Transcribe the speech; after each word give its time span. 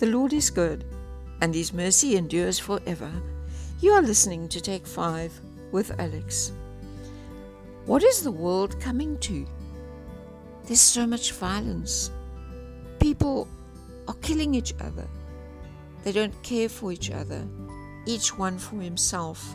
The 0.00 0.06
Lord 0.06 0.32
is 0.32 0.48
good, 0.48 0.86
and 1.42 1.54
His 1.54 1.74
mercy 1.74 2.16
endures 2.16 2.58
forever. 2.58 3.12
You 3.82 3.92
are 3.92 4.00
listening 4.00 4.48
to 4.48 4.58
Take 4.58 4.86
5 4.86 5.38
with 5.72 6.00
Alex. 6.00 6.52
What 7.84 8.02
is 8.02 8.22
the 8.22 8.30
world 8.30 8.80
coming 8.80 9.18
to? 9.18 9.46
There's 10.64 10.80
so 10.80 11.06
much 11.06 11.32
violence. 11.32 12.10
People 12.98 13.46
are 14.08 14.14
killing 14.22 14.54
each 14.54 14.72
other. 14.80 15.06
They 16.02 16.12
don't 16.12 16.42
care 16.42 16.70
for 16.70 16.92
each 16.92 17.10
other, 17.10 17.46
each 18.06 18.38
one 18.38 18.58
for 18.58 18.80
himself. 18.80 19.54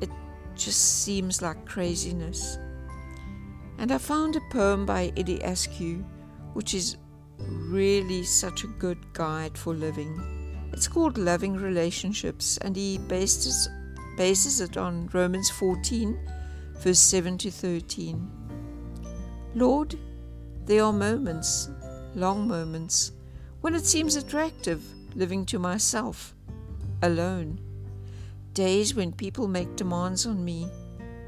It 0.00 0.10
just 0.56 1.04
seems 1.04 1.40
like 1.40 1.66
craziness. 1.66 2.58
And 3.78 3.92
I 3.92 3.98
found 3.98 4.34
a 4.34 4.40
poem 4.50 4.84
by 4.84 5.12
Eddie 5.16 5.38
Askew, 5.38 6.04
which 6.54 6.74
is 6.74 6.96
really 7.48 8.22
such 8.22 8.64
a 8.64 8.68
good 8.78 8.98
guide 9.12 9.56
for 9.56 9.74
living. 9.74 10.20
It's 10.72 10.88
called 10.88 11.18
Loving 11.18 11.56
Relationships, 11.56 12.58
and 12.58 12.76
he 12.76 12.98
bases, 12.98 13.68
bases 14.16 14.60
it 14.60 14.76
on 14.76 15.08
Romans 15.12 15.50
14, 15.50 16.18
verse 16.78 16.98
7 16.98 17.38
to 17.38 17.50
13. 17.50 18.30
Lord, 19.54 19.96
there 20.66 20.84
are 20.84 20.92
moments, 20.92 21.68
long 22.14 22.46
moments, 22.46 23.12
when 23.60 23.74
it 23.74 23.84
seems 23.84 24.16
attractive 24.16 24.82
living 25.14 25.44
to 25.46 25.58
myself, 25.58 26.34
alone. 27.02 27.60
Days 28.54 28.94
when 28.94 29.12
people 29.12 29.48
make 29.48 29.76
demands 29.76 30.26
on 30.26 30.44
me, 30.44 30.68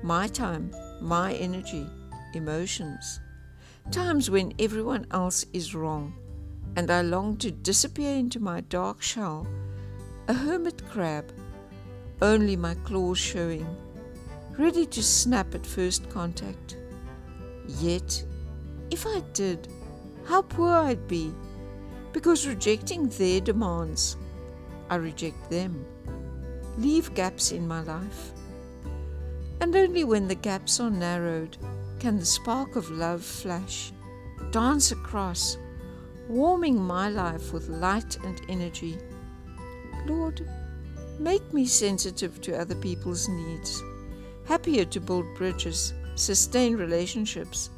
my 0.03 0.29
time, 0.29 0.71
my 1.01 1.35
energy 1.35 1.87
emotions. 2.35 3.21
Times 3.91 4.31
when 4.31 4.55
everyone 4.59 5.07
else 5.11 5.45
is 5.53 5.75
wrong, 5.75 6.15
and 6.77 6.91
I 6.91 7.03
long 7.03 7.37
to 7.39 7.51
disappear 7.51 8.17
into 8.17 8.41
my 8.41 8.63
dark 8.63 9.03
shell, 9.03 9.47
a 10.29 10.33
hermit 10.33 10.89
crab, 10.89 11.33
only 12.23 12.57
my 12.57 12.75
claws 12.85 13.19
showing, 13.19 13.67
ready 14.57 14.87
to 14.87 15.03
snap 15.03 15.55
at 15.55 15.67
first 15.67 16.09
contact. 16.09 16.77
Yet, 17.81 18.25
if 18.91 19.07
I 19.07 19.21
did, 19.33 19.69
how 20.25 20.43
poor 20.43 20.73
I'd 20.73 21.07
be, 21.07 21.35
because 22.13 22.47
rejecting 22.47 23.09
their 23.09 23.41
demands, 23.41 24.17
I 24.89 24.97
reject 24.97 25.51
them, 25.51 25.85
leave 26.79 27.15
gaps 27.15 27.53
in 27.53 27.69
my 27.69 27.83
life. 27.83 28.33
And 29.61 29.75
only 29.77 30.05
when 30.05 30.29
the 30.29 30.35
gaps 30.35 30.81
are 30.81 30.91
narrowed 30.91 31.57
can 32.03 32.19
the 32.19 32.27
spark 32.27 32.75
of 32.75 32.91
love 32.91 33.23
flash, 33.23 33.93
dance 34.51 34.91
across, 34.91 35.57
warming 36.27 36.77
my 36.77 37.09
life 37.09 37.53
with 37.53 37.69
light 37.69 38.19
and 38.25 38.41
energy. 38.49 38.99
Lord, 40.05 40.45
make 41.21 41.55
me 41.55 41.65
sensitive 41.65 42.41
to 42.41 42.59
other 42.59 42.75
people's 42.75 43.29
needs, 43.29 43.81
happier 44.49 44.85
to 44.87 44.99
build 44.99 45.33
bridges, 45.37 45.95
sustain 46.17 46.77
relationships. 46.77 47.71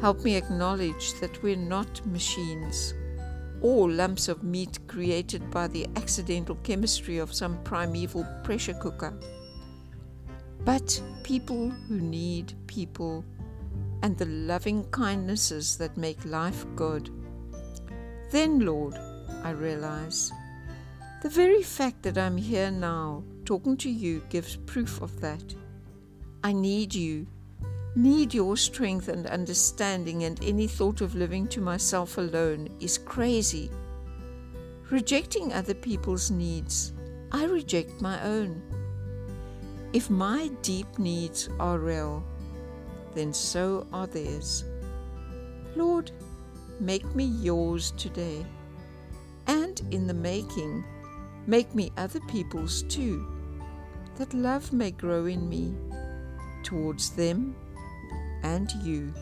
Help 0.00 0.24
me 0.24 0.34
acknowledge 0.34 1.20
that 1.20 1.40
we're 1.44 1.54
not 1.54 2.04
machines 2.04 2.94
or 3.60 3.88
lumps 3.88 4.26
of 4.26 4.42
meat 4.42 4.80
created 4.88 5.52
by 5.52 5.68
the 5.68 5.86
accidental 5.94 6.56
chemistry 6.64 7.18
of 7.18 7.32
some 7.32 7.62
primeval 7.62 8.26
pressure 8.42 8.74
cooker, 8.74 9.16
but 10.64 11.00
people 11.22 11.70
who 11.70 12.00
need 12.00 12.54
people 12.66 13.24
and 14.02 14.18
the 14.18 14.26
loving 14.26 14.84
kindnesses 14.90 15.76
that 15.78 15.96
make 15.96 16.24
life 16.24 16.66
good. 16.76 17.10
Then, 18.30 18.60
Lord, 18.60 18.94
I 19.42 19.50
realize 19.50 20.32
the 21.22 21.28
very 21.28 21.62
fact 21.62 22.02
that 22.02 22.18
I'm 22.18 22.36
here 22.36 22.70
now 22.70 23.22
talking 23.44 23.76
to 23.78 23.90
you 23.90 24.22
gives 24.28 24.56
proof 24.56 25.00
of 25.00 25.20
that. 25.20 25.54
I 26.42 26.52
need 26.52 26.94
you, 26.94 27.26
need 27.94 28.34
your 28.34 28.56
strength 28.56 29.08
and 29.08 29.26
understanding, 29.26 30.24
and 30.24 30.42
any 30.42 30.66
thought 30.66 31.00
of 31.00 31.14
living 31.14 31.46
to 31.48 31.60
myself 31.60 32.18
alone 32.18 32.68
is 32.80 32.98
crazy. 32.98 33.70
Rejecting 34.90 35.52
other 35.52 35.74
people's 35.74 36.30
needs, 36.30 36.92
I 37.30 37.44
reject 37.44 38.00
my 38.00 38.20
own. 38.24 38.60
If 39.92 40.10
my 40.10 40.48
deep 40.62 40.98
needs 40.98 41.48
are 41.60 41.78
real, 41.78 42.24
then 43.14 43.32
so 43.32 43.86
are 43.92 44.06
theirs. 44.06 44.64
Lord, 45.76 46.10
make 46.80 47.14
me 47.14 47.24
yours 47.24 47.92
today, 47.92 48.44
and 49.46 49.80
in 49.90 50.06
the 50.06 50.14
making, 50.14 50.84
make 51.46 51.74
me 51.74 51.92
other 51.96 52.20
people's 52.20 52.82
too, 52.84 53.26
that 54.16 54.34
love 54.34 54.72
may 54.72 54.90
grow 54.90 55.26
in 55.26 55.48
me 55.48 55.74
towards 56.62 57.10
them 57.10 57.54
and 58.42 58.70
you. 58.82 59.12